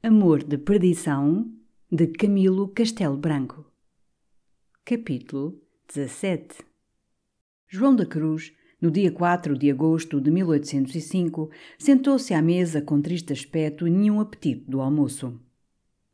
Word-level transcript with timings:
Amor 0.00 0.44
de 0.44 0.56
Perdição, 0.56 1.50
de 1.90 2.06
Camilo 2.06 2.68
Castelo 2.68 3.16
Branco. 3.16 3.66
Capítulo 4.84 5.60
17 5.92 6.64
João 7.66 7.96
da 7.96 8.06
Cruz, 8.06 8.52
no 8.80 8.92
dia 8.92 9.10
4 9.10 9.58
de 9.58 9.68
agosto 9.68 10.20
de 10.20 10.30
1805, 10.30 11.50
sentou-se 11.76 12.32
à 12.32 12.40
mesa 12.40 12.80
com 12.80 13.02
triste 13.02 13.32
aspecto 13.32 13.88
e 13.88 13.90
nenhum 13.90 14.20
apetite 14.20 14.70
do 14.70 14.80
almoço. 14.80 15.36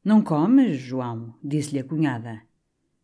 Não 0.03 0.23
comes, 0.23 0.79
João? 0.79 1.35
disse-lhe 1.45 1.81
a 1.81 1.85
cunhada. 1.85 2.41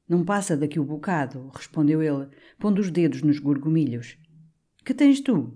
Não 0.09 0.25
passa 0.25 0.57
daqui 0.57 0.81
o 0.81 0.85
bocado, 0.85 1.51
respondeu 1.55 2.03
ele, 2.03 2.27
pondo 2.59 2.79
os 2.79 2.91
dedos 2.91 3.21
nos 3.21 3.39
gorgomilhos. 3.39 4.17
Que 4.83 4.95
tens 4.95 5.21
tu? 5.21 5.53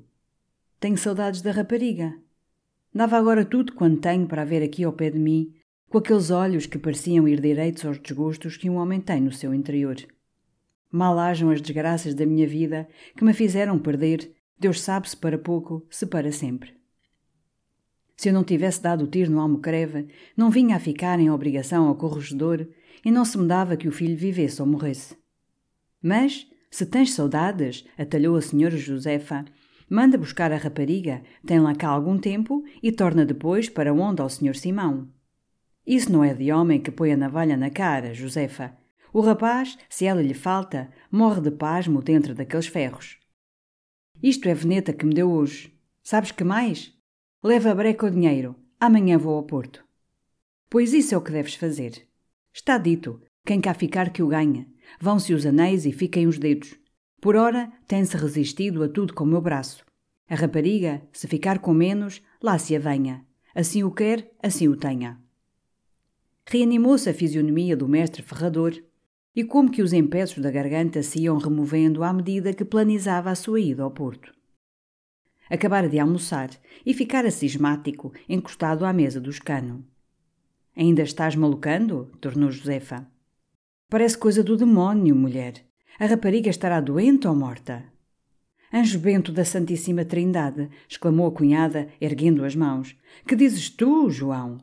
Tenho 0.79 0.99
saudades 0.99 1.41
da 1.41 1.51
rapariga. 1.51 2.15
Dava 2.95 3.19
agora 3.19 3.45
tudo 3.45 3.73
quanto 3.73 4.01
tenho 4.01 4.25
para 4.29 4.45
ver 4.45 4.63
aqui 4.63 4.85
ao 4.85 4.93
pé 4.93 5.11
de 5.11 5.19
mim, 5.19 5.53
com 5.89 5.99
aqueles 5.99 6.31
olhos 6.31 6.67
que 6.67 6.79
pareciam 6.79 7.27
ir 7.27 7.41
direitos 7.41 7.85
aos 7.85 7.99
desgostos 7.99 8.57
que 8.57 8.71
um 8.71 8.77
homem 8.77 9.01
tem 9.01 9.21
no 9.21 9.33
seu 9.33 9.53
interior. 9.53 9.97
Mal 10.93 11.19
hajam 11.19 11.51
as 11.51 11.61
desgraças 11.61 12.15
da 12.15 12.25
minha 12.25 12.47
vida 12.47 12.89
que 13.17 13.25
me 13.25 13.35
fizeram 13.35 13.81
perder, 13.81 14.33
Deus 14.57 14.81
sabe 14.81 15.09
se 15.11 15.17
para 15.17 15.37
pouco, 15.37 15.85
se 15.91 16.07
para 16.07 16.31
sempre. 16.31 16.73
Se 18.17 18.29
eu 18.29 18.33
não 18.33 18.45
tivesse 18.45 18.81
dado 18.81 19.05
o 19.05 19.09
tiro 19.09 19.33
no 19.33 19.41
almocreve, 19.41 20.07
não 20.37 20.49
vinha 20.49 20.77
a 20.77 20.81
ficar 20.81 21.19
em 21.19 21.29
obrigação 21.29 21.89
ao 21.89 21.97
corregedor 21.97 22.65
e 23.05 23.11
não 23.11 23.25
se 23.25 23.37
me 23.37 23.49
dava 23.49 23.77
que 23.77 23.89
o 23.89 23.93
filho 23.93 24.17
vivesse 24.17 24.63
ou 24.63 24.69
morresse. 24.69 25.17
Mas, 26.01 26.47
se 26.71 26.87
tens 26.87 27.13
saudades, 27.13 27.85
atalhou 27.99 28.37
a 28.37 28.41
senhora 28.41 28.77
Josefa, 28.77 29.45
Manda 29.95 30.19
buscar 30.19 30.51
a 30.51 30.57
rapariga, 30.57 31.23
tem 31.47 31.61
lá 31.61 31.73
cá 31.73 31.87
algum 31.87 32.19
tempo 32.19 32.65
e 32.83 32.91
torna 32.91 33.25
depois 33.25 33.69
para 33.69 33.95
onde 33.95 34.21
ao 34.21 34.29
senhor 34.29 34.57
Simão. 34.57 35.09
Isso 35.87 36.11
não 36.11 36.25
é 36.25 36.35
de 36.35 36.51
homem 36.51 36.81
que 36.81 36.91
põe 36.91 37.13
a 37.13 37.17
navalha 37.17 37.57
na 37.57 37.71
cara, 37.71 38.13
Josefa. 38.13 38.77
O 39.13 39.21
rapaz, 39.21 39.79
se 39.89 40.05
ela 40.05 40.21
lhe 40.21 40.35
falta, 40.35 40.91
morre 41.13 41.43
de 41.43 41.53
pasmo 41.53 42.03
dentro 42.03 42.35
daqueles 42.35 42.67
ferros. 42.67 43.21
Isto 44.21 44.49
é 44.49 44.55
veneta 44.55 44.93
que 44.93 45.07
me 45.07 45.15
deu 45.15 45.31
hoje. 45.31 45.73
Sabes 46.03 46.33
que 46.33 46.43
mais? 46.43 46.93
Leva 47.41 47.71
a 47.71 47.75
breca 47.77 48.07
o 48.07 48.11
dinheiro. 48.11 48.57
Amanhã 48.81 49.17
vou 49.17 49.37
ao 49.37 49.45
Porto. 49.45 49.85
Pois 50.69 50.93
isso 50.93 51.15
é 51.15 51.19
o 51.19 51.23
que 51.23 51.31
deves 51.31 51.55
fazer. 51.55 52.05
Está 52.53 52.79
dito. 52.79 53.23
Quem 53.47 53.61
cá 53.61 53.73
ficar 53.73 54.13
que 54.13 54.25
o 54.25 54.27
ganha. 54.27 54.67
Vão-se 55.01 55.33
os 55.33 55.47
anéis 55.47 55.87
e 55.87 55.93
fiquem 55.93 56.27
os 56.27 56.37
dedos. 56.37 56.75
Por 57.25 57.37
ora, 57.37 57.73
tem-se 57.89 58.19
resistido 58.19 58.83
a 58.83 58.89
tudo 58.91 59.15
com 59.15 59.25
o 59.25 59.27
meu 59.27 59.41
braço. 59.41 59.83
A 60.29 60.35
rapariga, 60.35 61.01
se 61.11 61.27
ficar 61.27 61.59
com 61.59 61.73
menos, 61.73 62.21
lá 62.39 62.59
se 62.59 62.77
avenha. 62.77 63.25
Assim 63.55 63.83
o 63.83 63.91
quer, 63.91 64.31
assim 64.43 64.69
o 64.69 64.77
tenha. 64.77 65.19
Reanimou-se 66.47 67.09
a 67.09 67.15
fisionomia 67.15 67.75
do 67.75 67.89
mestre 67.89 68.21
ferrador, 68.21 68.75
e 69.35 69.43
como 69.43 69.71
que 69.71 69.81
os 69.81 69.95
empeços 69.95 70.43
da 70.43 70.51
garganta 70.51 71.03
se 71.03 71.21
iam 71.21 71.39
removendo 71.39 72.05
à 72.05 72.13
medida 72.13 72.53
que 72.53 72.63
planizava 72.63 73.31
a 73.31 73.35
sua 73.35 73.59
ida 73.59 73.83
ao 73.83 73.91
porto. 73.91 74.31
Acabara 75.49 75.89
de 75.89 75.99
almoçar 75.99 76.51
e 76.85 76.93
ficara 76.93 77.31
cismático, 77.31 78.13
encostado 78.29 78.85
à 78.85 78.93
mesa 78.93 79.19
do 79.19 79.31
escano. 79.31 79.83
Ainda 80.77 81.01
estás 81.01 81.35
malucando? 81.35 82.13
tornou 82.21 82.51
Josefa. 82.51 83.11
Parece 83.89 84.19
coisa 84.19 84.45
do 84.45 84.59
demónio, 84.59 85.17
mulher. 85.17 85.65
A 85.99 86.07
rapariga 86.07 86.51
estará 86.51 86.81
doente 86.81 87.29
ou 87.29 87.37
morta? 87.37 87.85
Anjo 88.73 88.99
Bento 88.99 89.31
da 89.31 89.45
Santíssima 89.45 90.05
Trindade, 90.05 90.69
exclamou 90.89 91.29
a 91.29 91.33
cunhada, 91.33 91.89
erguendo 92.01 92.45
as 92.45 92.57
mãos. 92.57 92.97
Que 93.25 93.37
dizes 93.37 93.71
tu, 93.71 94.11
João? 94.11 94.59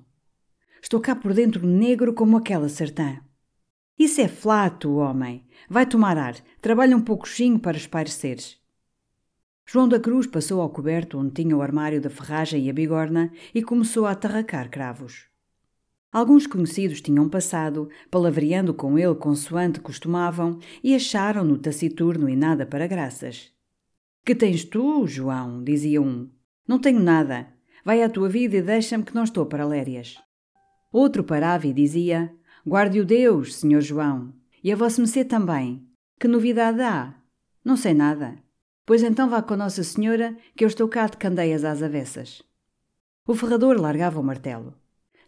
Estou 0.81 1.00
cá 1.00 1.16
por 1.16 1.34
dentro 1.34 1.66
negro 1.66 2.14
como 2.14 2.36
aquela 2.36 2.68
sertã. 2.68 3.22
Isso 3.97 4.20
é 4.20 4.28
flato, 4.28 4.96
homem. 4.96 5.46
Vai 5.70 5.86
tomar 5.86 6.18
ar. 6.18 6.36
Trabalha 6.59 6.97
um 6.97 7.02
pouquinho 7.02 7.58
para 7.58 7.78
espareceres. 7.78 8.59
João 9.66 9.88
da 9.88 10.02
Cruz 10.02 10.28
passou 10.28 10.59
ao 10.59 10.70
coberto 10.70 11.18
onde 11.18 11.31
tinha 11.31 11.56
o 11.56 11.62
armário 11.62 12.02
da 12.02 12.09
ferragem 12.09 12.66
e 12.66 12.70
a 12.70 12.74
bigorna 12.74 13.31
e 13.56 13.64
começou 13.64 14.06
a 14.06 14.12
atarracar 14.12 14.70
cravos. 14.70 15.31
Alguns 16.12 16.46
conhecidos 16.46 17.00
tinham 17.00 17.30
passado, 17.30 17.90
palavreando 18.10 18.74
com 18.74 19.00
ele 19.00 19.16
consoante 19.16 19.80
costumavam, 19.80 20.60
e 20.84 20.94
acharam-no 20.94 21.58
taciturno 21.58 22.28
e 22.28 22.36
nada 22.36 22.66
para 22.66 22.86
graças. 22.86 23.52
Que 24.26 24.36
tens 24.36 24.66
tu, 24.66 25.08
João? 25.08 25.64
dizia 25.64 26.02
um. 26.02 26.30
Não 26.68 26.80
tenho 26.80 27.00
nada. 27.00 27.48
Vai 27.84 28.04
à 28.04 28.10
tua 28.10 28.28
vida 28.28 28.58
e 28.58 28.62
deixa-me 28.62 29.04
que 29.04 29.16
não 29.16 29.24
estou 29.24 29.46
para 29.46 29.66
lérias. 29.66 30.18
Outro 30.92 31.24
parava 31.24 31.66
e 31.66 31.74
dizia: 31.74 32.34
Guarde 32.66 33.00
o 33.00 33.06
Deus, 33.06 33.56
senhor 33.56 33.82
João, 33.82 34.34
e 34.64 34.72
a 34.72 34.76
vossa 34.76 35.02
mercê 35.02 35.24
também. 35.24 35.88
Que 36.20 36.28
novidade 36.28 36.82
há? 36.82 37.16
Não 37.64 37.78
sei 37.78 37.94
nada. 37.94 38.38
Pois 38.86 39.02
então 39.02 39.30
vá 39.30 39.42
com 39.42 39.56
Nossa 39.56 39.84
Senhora, 39.84 40.36
que 40.56 40.66
eu 40.66 40.68
estou 40.68 40.88
cá 40.88 41.08
de 41.08 41.18
candeias 41.18 41.64
às 41.64 41.82
avessas. 41.82 42.44
O 43.26 43.34
ferrador 43.34 43.80
largava 43.80 44.20
o 44.20 44.24
martelo. 44.24 44.81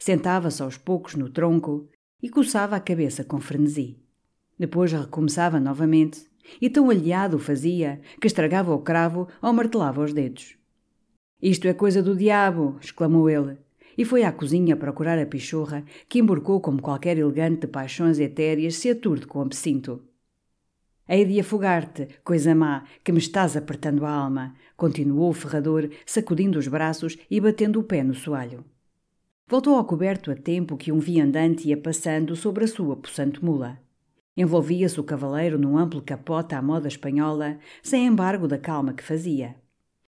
Sentava-se 0.05 0.61
aos 0.61 0.77
poucos 0.77 1.15
no 1.15 1.29
tronco 1.29 1.87
e 2.21 2.27
coçava 2.27 2.75
a 2.75 2.79
cabeça 2.81 3.23
com 3.23 3.39
frenesi. 3.39 3.97
Depois 4.59 4.91
recomeçava 4.91 5.61
novamente, 5.61 6.25
e 6.59 6.69
tão 6.69 6.89
aliado 6.89 7.37
o 7.37 7.39
fazia 7.39 8.01
que 8.19 8.27
estragava 8.27 8.75
o 8.75 8.81
cravo 8.81 9.29
ou 9.41 9.53
martelava 9.53 10.03
os 10.03 10.11
dedos. 10.11 10.57
Isto 11.41 11.69
é 11.69 11.73
coisa 11.73 12.03
do 12.03 12.17
diabo! 12.17 12.77
exclamou 12.81 13.29
ele, 13.29 13.57
e 13.97 14.03
foi 14.03 14.25
à 14.25 14.33
cozinha 14.33 14.75
procurar 14.75 15.17
a 15.17 15.25
pichorra, 15.25 15.85
que 16.09 16.19
emborcou 16.19 16.59
como 16.59 16.81
qualquer 16.81 17.17
elegante 17.17 17.61
de 17.61 17.67
paixões 17.67 18.19
etéreas 18.19 18.75
se 18.75 18.89
aturde 18.89 19.25
com 19.25 19.39
absinto. 19.39 20.03
Hei 21.07 21.23
de 21.23 21.39
afogar-te, 21.39 22.09
coisa 22.25 22.53
má, 22.53 22.83
que 23.05 23.13
me 23.13 23.19
estás 23.19 23.55
apertando 23.55 24.05
a 24.05 24.11
alma, 24.11 24.53
continuou 24.75 25.29
o 25.29 25.33
ferrador, 25.33 25.89
sacudindo 26.05 26.59
os 26.59 26.67
braços 26.67 27.17
e 27.31 27.39
batendo 27.39 27.79
o 27.79 27.83
pé 27.83 28.03
no 28.03 28.13
soalho. 28.13 28.65
Voltou 29.45 29.75
ao 29.75 29.85
coberto 29.85 30.31
a 30.31 30.35
tempo 30.35 30.77
que 30.77 30.91
um 30.91 30.99
viandante 30.99 31.67
ia 31.67 31.77
passando 31.77 32.35
sobre 32.35 32.63
a 32.63 32.67
sua 32.67 32.95
possante 32.95 33.43
mula. 33.43 33.77
Envolvia-se 34.35 34.99
o 34.99 35.03
cavaleiro 35.03 35.59
num 35.59 35.77
amplo 35.77 36.01
capote 36.01 36.55
à 36.55 36.61
moda 36.61 36.87
espanhola, 36.87 37.59
sem 37.83 38.07
embargo 38.07 38.47
da 38.47 38.57
calma 38.57 38.93
que 38.93 39.03
fazia. 39.03 39.55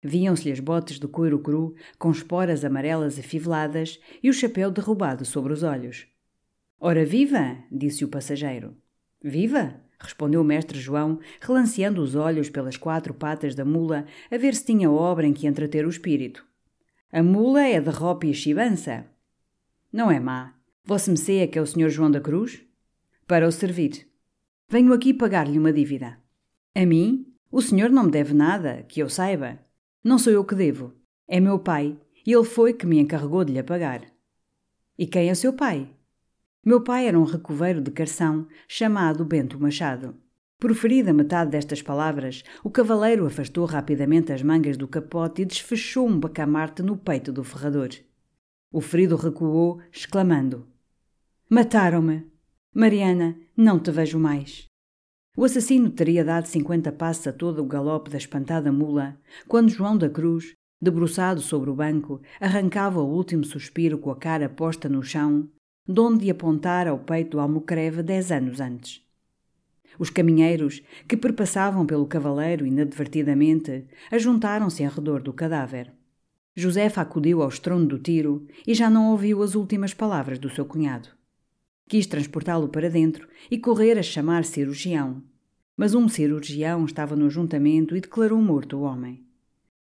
Viam-se-lhe 0.02 0.52
as 0.52 0.59
botas 0.59 1.00
de 1.00 1.08
couro 1.08 1.40
cru, 1.40 1.74
com 1.97 2.12
esporas 2.12 2.63
amarelas 2.63 3.18
afiveladas 3.18 4.00
e 4.22 4.30
o 4.30 4.34
chapéu 4.34 4.69
derrubado 4.69 5.25
sobre 5.25 5.52
os 5.52 5.63
olhos. 5.63 6.07
Ora 6.80 7.03
viva! 7.03 7.57
disse 7.72 8.06
o 8.06 8.07
passageiro. 8.07 8.78
Viva! 9.22 9.81
respondeu 10.00 10.42
o 10.42 10.46
mestre 10.46 10.80
João, 10.80 11.19
relanceando 11.42 12.02
os 12.02 12.13
olhos 12.13 12.50
pelas 12.50 12.78
quatro 12.78 13.13
patas 13.13 13.56
da 13.56 13.66
mula 13.66 14.06
a 14.30 14.38
ver 14.38 14.53
se 14.53 14.66
tinha 14.66 14.92
obra 14.92 15.25
em 15.25 15.34
que 15.34 15.47
entreter 15.47 15.86
o 15.86 15.90
espírito. 15.90 16.46
A 17.12 17.24
mula 17.24 17.63
é 17.63 17.81
de 17.81 17.90
ropa 17.90 18.28
e 18.28 18.34
chibança. 18.34 19.15
Não 19.95 20.11
é 20.11 20.19
má. 20.19 20.53
Vossa 20.83 21.09
Messê 21.09 21.38
é 21.38 21.47
que 21.47 21.57
é 21.57 21.62
o 21.62 21.65
Sr. 21.65 21.88
João 21.88 22.12
da 22.12 22.19
Cruz? 22.19 22.62
Para 23.25 23.47
o 23.47 23.51
servir. 23.51 24.06
Venho 24.68 24.92
aqui 24.92 25.13
pagar-lhe 25.13 25.57
uma 25.57 25.71
dívida. 25.71 26.18
A 26.75 26.86
mim? 26.86 27.33
O 27.50 27.62
senhor 27.62 27.89
não 27.89 28.03
me 28.03 28.12
deve 28.12 28.33
nada, 28.33 28.83
que 28.89 29.00
eu 29.00 29.09
saiba. 29.09 29.57
Não 30.03 30.19
sou 30.19 30.33
eu 30.33 30.44
que 30.44 30.53
devo. 30.53 30.94
É 31.30 31.39
meu 31.39 31.59
pai, 31.59 31.97
e 32.27 32.33
ele 32.33 32.44
foi 32.44 32.74
que 32.74 32.86
me 32.86 33.00
encarregou 33.00 33.45
de 33.45 33.53
lhe 33.53 33.63
pagar. 33.63 34.01
E 35.00 35.07
quem 35.07 35.30
é 35.30 35.33
seu 35.33 35.53
pai? 35.53 35.89
Meu 36.65 36.81
pai 36.81 37.07
era 37.07 37.18
um 37.18 37.24
recoveiro 37.24 37.80
de 37.80 37.91
Carção, 37.91 38.50
chamado 38.68 39.24
Bento 39.24 39.57
Machado. 39.57 40.13
Proferida 40.59 41.13
metade 41.13 41.51
destas 41.51 41.81
palavras, 41.81 42.44
o 42.65 42.69
cavaleiro 42.69 43.25
afastou 43.25 43.63
rapidamente 43.63 44.33
as 44.33 44.44
mangas 44.44 44.75
do 44.75 44.89
capote 44.89 45.44
e 45.44 45.45
desfechou 45.45 46.06
um 46.06 46.19
bacamarte 46.19 46.83
no 46.83 46.98
peito 46.98 47.31
do 47.31 47.45
ferrador. 47.45 47.91
O 48.77 48.81
ferido 48.81 49.16
recuou, 49.16 49.80
exclamando: 49.89 50.68
Mataram-me! 51.50 52.25
Mariana, 52.74 53.38
não 53.56 53.80
te 53.80 53.89
vejo 53.89 54.19
mais. 54.19 54.66
O 55.38 55.45
assassino 55.45 55.89
teria 55.89 56.25
dado 56.25 56.48
cinquenta 56.48 56.92
passos 56.92 57.25
a 57.27 57.31
todo 57.31 57.63
o 57.63 57.66
galope 57.66 58.10
da 58.10 58.18
espantada 58.18 58.74
mula, 58.74 59.18
quando 59.48 59.69
João 59.69 59.98
da 59.98 60.10
Cruz, 60.10 60.56
Debruçado 60.81 61.39
sobre 61.39 61.69
o 61.69 61.74
banco, 61.74 62.22
arrancava 62.38 63.00
o 63.00 63.10
último 63.10 63.45
suspiro 63.45 63.98
com 63.98 64.12
a 64.12 64.18
cara 64.18 64.50
posta 64.50 64.89
no 64.89 65.01
chão, 65.01 65.48
de 65.88 66.01
onde 66.01 66.30
apontara 66.30 66.89
ao 66.89 67.00
peito 67.00 67.39
almocreve 67.39 68.04
dez 68.04 68.30
anos 68.30 68.60
antes. 68.60 69.01
Os 69.98 70.10
caminheiros, 70.10 70.81
que 71.07 71.16
perpassavam 71.16 71.86
pelo 71.86 72.06
cavaleiro 72.07 72.66
inadvertidamente, 72.66 73.88
ajuntaram-se 74.12 74.83
em 74.83 74.89
redor 74.89 75.22
do 75.22 75.31
cadáver. 75.31 75.94
Josefa 76.56 77.02
acudiu 77.02 77.42
ao 77.42 77.50
estrondo 77.50 77.98
do 77.98 78.00
tiro 78.00 78.48
e 78.66 78.74
já 78.74 78.90
não 78.90 79.12
ouviu 79.12 79.44
as 79.44 79.56
últimas 79.56 79.94
palavras 79.94 80.40
do 80.40 80.50
seu 80.50 80.66
cunhado. 80.66 81.10
Quis 81.88 82.07
transportá-lo 82.07 82.69
para 82.69 82.90
dentro 82.90 83.28
e 83.52 83.57
correr 83.60 83.98
a 84.00 84.04
chamar 84.04 84.46
cirurgião. 84.46 85.22
Mas 85.75 85.94
um 85.94 86.07
cirurgião 86.07 86.86
estava 86.86 87.16
no 87.16 87.25
ajuntamento 87.25 87.96
e 87.96 88.00
declarou 88.00 88.42
morto 88.42 88.78
o 88.78 88.81
homem. 88.81 89.25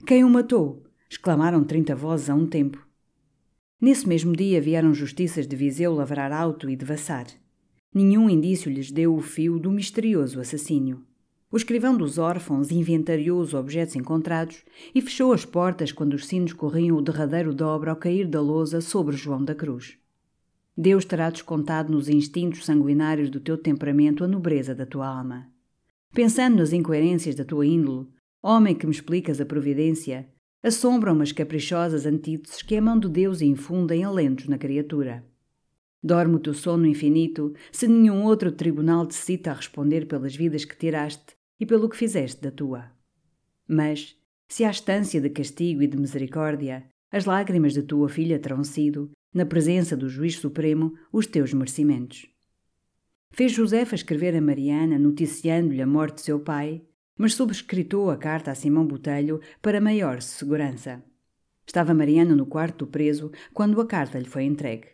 Quem 0.05 0.23
o 0.23 0.29
matou? 0.29 0.83
exclamaram 1.07 1.63
trinta 1.63 1.95
vozes 1.95 2.29
a 2.29 2.35
um 2.35 2.47
tempo. 2.47 2.85
Nesse 3.79 4.07
mesmo 4.07 4.35
dia 4.35 4.59
vieram 4.59 4.93
justiças 4.93 5.45
de 5.45 5.55
Viseu 5.55 5.93
lavrar 5.93 6.31
alto 6.31 6.67
e 6.67 6.75
devassar. 6.75 7.27
Nenhum 7.93 8.27
indício 8.27 8.71
lhes 8.71 8.91
deu 8.91 9.15
o 9.15 9.21
fio 9.21 9.59
do 9.59 9.71
misterioso 9.71 10.39
assassínio. 10.39 11.05
O 11.51 11.57
escrivão 11.57 11.95
dos 11.95 12.17
órfãos 12.17 12.71
inventariou 12.71 13.39
os 13.39 13.53
objetos 13.53 13.95
encontrados 13.95 14.63
e 14.93 15.01
fechou 15.01 15.31
as 15.31 15.45
portas 15.45 15.91
quando 15.91 16.15
os 16.15 16.25
sinos 16.25 16.53
corriam 16.53 16.97
o 16.97 17.01
derradeiro 17.01 17.53
dobro 17.53 17.89
ao 17.89 17.95
cair 17.95 18.27
da 18.27 18.41
lousa 18.41 18.81
sobre 18.81 19.15
João 19.15 19.43
da 19.43 19.53
Cruz. 19.53 19.97
Deus 20.75 21.05
terá 21.05 21.29
descontado 21.29 21.93
nos 21.93 22.09
instintos 22.09 22.65
sanguinários 22.65 23.29
do 23.29 23.39
teu 23.39 23.57
temperamento 23.57 24.23
a 24.23 24.27
nobreza 24.27 24.73
da 24.75 24.85
tua 24.85 25.07
alma. 25.07 25.47
Pensando 26.13 26.57
nas 26.57 26.73
incoerências 26.73 27.35
da 27.35 27.45
tua 27.45 27.65
índole, 27.65 28.07
homem 28.41 28.75
que 28.75 28.85
me 28.85 28.91
explicas 28.91 29.39
a 29.39 29.45
providência, 29.45 30.27
assombram-me 30.63 31.23
as 31.23 31.31
caprichosas 31.31 32.05
antíteses 32.05 32.61
que 32.63 32.75
a 32.75 32.81
mão 32.81 32.99
de 32.99 33.07
Deus 33.07 33.41
infunda 33.41 33.95
em 33.95 34.03
alentos 34.03 34.47
na 34.47 34.57
criatura. 34.57 35.23
Dorme 36.03 36.35
o 36.35 36.39
teu 36.39 36.53
sono 36.53 36.85
infinito, 36.85 37.53
se 37.71 37.87
nenhum 37.87 38.23
outro 38.23 38.51
tribunal 38.51 39.05
te 39.07 39.15
cita 39.15 39.51
a 39.51 39.53
responder 39.53 40.07
pelas 40.07 40.35
vidas 40.35 40.65
que 40.65 40.77
tiraste 40.77 41.34
e 41.59 41.65
pelo 41.65 41.89
que 41.89 41.97
fizeste 41.97 42.41
da 42.41 42.51
tua. 42.51 42.91
Mas, 43.67 44.17
se 44.47 44.63
à 44.63 44.69
estância 44.69 45.19
de 45.19 45.29
castigo 45.29 45.81
e 45.81 45.87
de 45.87 45.97
misericórdia, 45.97 46.85
as 47.11 47.25
lágrimas 47.25 47.73
de 47.73 47.83
tua 47.83 48.09
filha 48.09 48.39
terão 48.39 48.63
sido, 48.63 49.11
na 49.33 49.45
presença 49.45 49.97
do 49.97 50.07
Juiz 50.07 50.37
Supremo, 50.37 50.93
os 51.11 51.27
teus 51.27 51.53
merecimentos. 51.53 52.25
Fez 53.31 53.51
Josefa 53.51 53.95
escrever 53.95 54.35
a 54.35 54.41
Mariana, 54.41 54.97
noticiando-lhe 54.97 55.81
a 55.81 55.87
morte 55.87 56.15
de 56.15 56.21
seu 56.21 56.39
pai, 56.39 56.81
mas 57.17 57.33
subscritou 57.33 58.09
a 58.09 58.17
carta 58.17 58.51
a 58.51 58.55
Simão 58.55 58.85
Botelho 58.85 59.41
para 59.61 59.81
maior 59.81 60.21
segurança. 60.21 61.03
Estava 61.67 61.93
Mariana 61.93 62.35
no 62.35 62.45
quarto 62.45 62.85
do 62.85 62.91
preso 62.91 63.31
quando 63.53 63.81
a 63.81 63.87
carta 63.87 64.19
lhe 64.19 64.25
foi 64.25 64.43
entregue. 64.43 64.87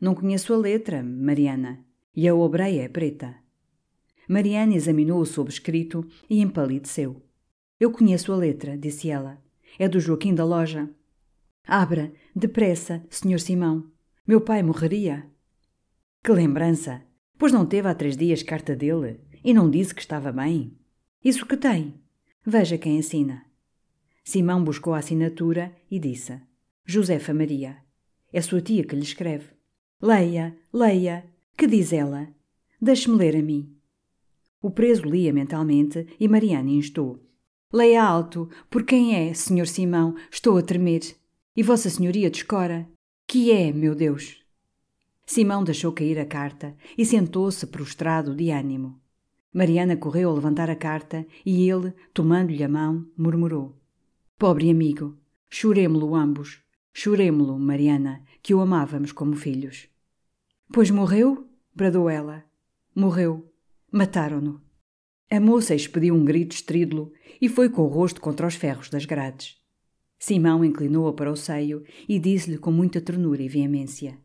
Não 0.00 0.14
conheço 0.14 0.52
a 0.52 0.56
letra, 0.56 1.02
Mariana, 1.02 1.84
e 2.14 2.26
a 2.26 2.34
obreia 2.34 2.82
é 2.82 2.88
preta. 2.88 3.41
Mariana 4.28 4.74
examinou 4.74 5.20
o 5.20 5.26
sobrescrito 5.26 6.06
e 6.28 6.40
empalideceu. 6.40 7.22
Eu 7.78 7.90
conheço 7.90 8.32
a 8.32 8.36
letra, 8.36 8.76
disse 8.76 9.10
ela. 9.10 9.42
É 9.78 9.88
do 9.88 9.98
Joaquim 9.98 10.34
da 10.34 10.44
loja. 10.44 10.88
Abra, 11.66 12.12
depressa, 12.34 13.04
Sr. 13.10 13.40
Simão. 13.40 13.90
Meu 14.26 14.40
pai 14.40 14.62
morreria. 14.62 15.26
Que 16.22 16.32
lembrança! 16.32 17.02
Pois 17.38 17.52
não 17.52 17.66
teve 17.66 17.88
há 17.88 17.94
três 17.94 18.16
dias 18.16 18.42
carta 18.42 18.76
dele 18.76 19.18
e 19.42 19.52
não 19.52 19.68
disse 19.68 19.94
que 19.94 20.00
estava 20.00 20.30
bem. 20.30 20.76
Isso 21.24 21.44
que 21.46 21.56
tem. 21.56 22.00
Veja 22.46 22.78
quem 22.78 22.98
assina. 22.98 23.44
Simão 24.24 24.62
buscou 24.62 24.94
a 24.94 24.98
assinatura 24.98 25.74
e 25.90 25.98
disse: 25.98 26.40
Josefa 26.84 27.34
Maria. 27.34 27.78
É 28.32 28.40
sua 28.40 28.60
tia 28.60 28.84
que 28.84 28.94
lhe 28.94 29.02
escreve. 29.02 29.48
Leia, 30.00 30.56
leia. 30.72 31.24
Que 31.56 31.66
diz 31.66 31.92
ela? 31.92 32.28
Deixe-me 32.80 33.16
ler 33.16 33.36
a 33.36 33.42
mim. 33.42 33.76
O 34.62 34.70
preso 34.70 35.04
lia 35.04 35.32
mentalmente 35.32 36.06
e 36.20 36.28
Mariana 36.28 36.70
instou. 36.70 37.20
Leia 37.72 38.04
alto, 38.04 38.48
por 38.70 38.84
quem 38.84 39.16
é, 39.16 39.34
Senhor 39.34 39.66
Simão? 39.66 40.14
Estou 40.30 40.56
a 40.56 40.62
tremer. 40.62 41.00
E 41.56 41.62
Vossa 41.62 41.90
Senhoria 41.90 42.30
descora. 42.30 42.88
Que 43.26 43.50
é, 43.50 43.72
meu 43.72 43.94
Deus? 43.94 44.42
Simão 45.26 45.64
deixou 45.64 45.92
cair 45.92 46.18
a 46.18 46.24
carta 46.24 46.76
e 46.96 47.04
sentou-se 47.04 47.66
prostrado 47.66 48.34
de 48.34 48.50
ânimo. 48.50 49.00
Mariana 49.52 49.96
correu 49.96 50.30
a 50.30 50.34
levantar 50.34 50.70
a 50.70 50.76
carta 50.76 51.26
e 51.44 51.68
ele, 51.68 51.92
tomando-lhe 52.14 52.62
a 52.62 52.68
mão, 52.68 53.06
murmurou: 53.16 53.76
Pobre 54.38 54.70
amigo, 54.70 55.18
choremo-lo 55.50 56.14
ambos. 56.14 56.62
Choremo-lo, 56.94 57.58
Mariana, 57.58 58.22
que 58.42 58.54
o 58.54 58.60
amávamos 58.60 59.12
como 59.12 59.34
filhos. 59.34 59.88
Pois 60.72 60.90
morreu? 60.90 61.48
bradou 61.74 62.08
ela. 62.08 62.44
Morreu. 62.94 63.51
Mataram-no. 63.94 64.58
A 65.30 65.38
moça 65.38 65.74
expediu 65.74 66.14
um 66.14 66.24
grito 66.24 66.52
estrídulo 66.52 67.12
e 67.38 67.46
foi 67.46 67.68
com 67.68 67.82
o 67.82 67.88
rosto 67.88 68.22
contra 68.22 68.46
os 68.46 68.54
ferros 68.54 68.88
das 68.88 69.04
grades. 69.04 69.58
Simão 70.18 70.64
inclinou-a 70.64 71.12
para 71.12 71.30
o 71.30 71.36
seio 71.36 71.84
e 72.08 72.18
disse-lhe 72.18 72.56
com 72.56 72.72
muita 72.72 73.02
ternura 73.02 73.42
e 73.42 73.50
veemência: 73.50 74.18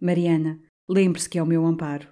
Mariana, 0.00 0.60
lembre-se 0.88 1.30
que 1.30 1.38
é 1.38 1.42
o 1.42 1.46
meu 1.46 1.64
amparo. 1.64 2.08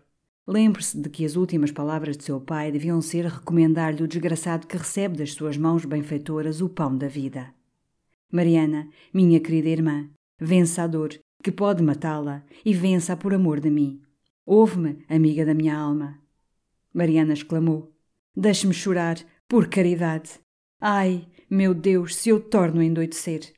Lembre-se 0.46 1.00
de 1.00 1.10
que 1.10 1.24
as 1.24 1.34
últimas 1.34 1.72
palavras 1.72 2.16
de 2.16 2.22
seu 2.22 2.40
pai 2.40 2.70
deviam 2.70 3.02
ser 3.02 3.26
recomendar-lhe 3.26 4.04
o 4.04 4.08
desgraçado 4.08 4.68
que 4.68 4.76
recebe 4.76 5.16
das 5.16 5.32
suas 5.32 5.56
mãos 5.56 5.84
benfeitoras 5.84 6.60
o 6.60 6.68
pão 6.68 6.96
da 6.96 7.08
vida. 7.08 7.52
Mariana, 8.30 8.88
minha 9.12 9.40
querida 9.40 9.68
irmã, 9.68 10.08
vença 10.38 10.84
a 10.84 10.86
dor 10.86 11.10
que 11.42 11.50
pode 11.50 11.82
matá-la 11.82 12.44
e 12.64 12.72
vença-a 12.72 13.16
por 13.16 13.34
amor 13.34 13.58
de 13.58 13.68
mim. 13.68 14.00
Ouve-me, 14.46 15.04
amiga 15.08 15.44
da 15.44 15.54
minha 15.54 15.76
alma. 15.76 16.21
Mariana 16.92 17.32
exclamou. 17.32 17.92
Deixe-me 18.36 18.74
chorar, 18.74 19.18
por 19.48 19.68
caridade. 19.68 20.30
Ai, 20.80 21.26
meu 21.48 21.74
Deus, 21.74 22.16
se 22.16 22.30
eu 22.30 22.40
torno 22.40 22.80
a 22.80 22.84
endoidecer. 22.84 23.52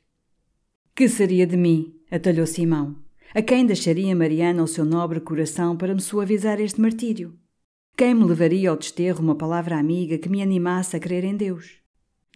Que 0.93 1.07
seria 1.07 1.47
de 1.47 1.57
mim? 1.57 1.93
atalhou 2.11 2.45
Simão. 2.45 2.95
A 3.33 3.41
quem 3.41 3.65
deixaria 3.65 4.15
Mariana 4.15 4.63
o 4.63 4.67
seu 4.67 4.85
nobre 4.85 5.19
coração 5.19 5.75
para 5.75 5.93
me 5.93 6.01
suavizar 6.01 6.61
este 6.61 6.79
martírio? 6.79 7.37
Quem 7.97 8.13
me 8.13 8.25
levaria 8.25 8.69
ao 8.69 8.77
desterro 8.77 9.23
uma 9.23 9.35
palavra 9.35 9.77
amiga 9.77 10.17
que 10.17 10.29
me 10.29 10.41
animasse 10.41 10.95
a 10.95 10.99
crer 10.99 11.23
em 11.23 11.35
Deus? 11.35 11.79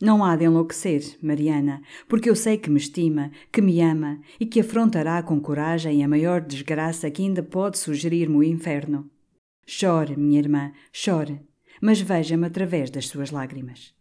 Não 0.01 0.23
há 0.23 0.35
de 0.37 0.45
enlouquecer, 0.45 1.17
Mariana, 1.21 1.81
porque 2.07 2.29
eu 2.29 2.35
sei 2.35 2.57
que 2.57 2.69
me 2.69 2.79
estima, 2.79 3.31
que 3.51 3.61
me 3.61 3.81
ama 3.81 4.21
e 4.39 4.45
que 4.45 4.61
afrontará 4.61 5.21
com 5.21 5.39
coragem 5.41 6.03
a 6.03 6.07
maior 6.07 6.39
desgraça 6.39 7.11
que 7.11 7.21
ainda 7.21 7.43
pode 7.43 7.77
sugerir-me 7.77 8.37
o 8.37 8.43
inferno. 8.43 9.09
Chore, 9.71 10.17
minha 10.17 10.39
irmã, 10.39 10.73
chore, 10.91 11.47
mas 11.79 12.01
veja-me 12.01 12.47
através 12.47 12.89
das 12.89 13.07
suas 13.07 13.29
lágrimas. 13.29 13.93